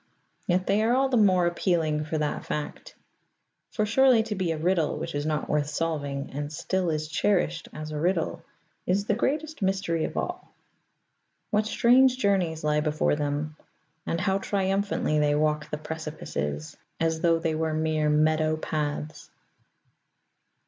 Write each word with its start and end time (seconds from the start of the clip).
Yet 0.47 0.65
they 0.65 0.81
are 0.81 0.95
all 0.95 1.09
the 1.09 1.15
more 1.17 1.45
appealing 1.45 2.05
for 2.05 2.17
that 2.17 2.43
fact. 2.43 2.95
For 3.69 3.85
surely 3.85 4.23
to 4.23 4.33
be 4.33 4.51
a 4.51 4.57
riddle 4.57 4.97
which 4.97 5.13
is 5.13 5.27
not 5.27 5.47
worth 5.47 5.67
solving, 5.69 6.31
and 6.33 6.51
still 6.51 6.89
is 6.89 7.07
cherished 7.07 7.67
as 7.71 7.91
a 7.91 7.99
riddle, 7.99 8.41
is 8.87 9.05
the 9.05 9.13
greatest 9.13 9.61
mystery 9.61 10.05
of 10.05 10.17
all. 10.17 10.55
What 11.51 11.67
strange 11.67 12.17
journeys 12.17 12.63
lie 12.63 12.79
before 12.81 13.15
them, 13.15 13.55
and 14.03 14.19
how 14.19 14.39
triumphantly 14.39 15.19
they 15.19 15.35
walk 15.35 15.69
the 15.69 15.77
precipices 15.77 16.77
as 16.99 17.21
though 17.21 17.37
they 17.37 17.53
were 17.53 17.75
mere 17.75 18.09
meadow 18.09 18.57
paths. 18.57 19.29